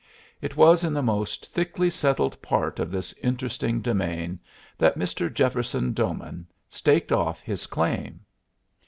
[0.41, 4.39] It was in the most thickly settled part of this interesting demesne
[4.79, 5.31] that Mr.
[5.31, 8.21] Jefferson Doman staked off his claim.